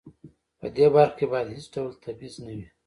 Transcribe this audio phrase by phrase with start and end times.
[0.59, 2.67] په دې برخه کې باید هیڅ ډول تبعیض نه وي.